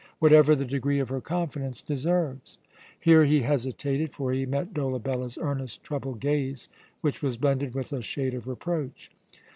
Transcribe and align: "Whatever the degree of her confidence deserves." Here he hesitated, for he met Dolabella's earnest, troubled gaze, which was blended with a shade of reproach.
"Whatever 0.17 0.55
the 0.55 0.65
degree 0.65 0.97
of 0.97 1.09
her 1.09 1.21
confidence 1.21 1.83
deserves." 1.83 2.57
Here 2.99 3.23
he 3.25 3.41
hesitated, 3.41 4.11
for 4.11 4.33
he 4.33 4.47
met 4.47 4.73
Dolabella's 4.73 5.37
earnest, 5.39 5.83
troubled 5.83 6.19
gaze, 6.19 6.69
which 7.01 7.21
was 7.21 7.37
blended 7.37 7.75
with 7.75 7.93
a 7.93 8.01
shade 8.01 8.33
of 8.33 8.47
reproach. 8.47 9.11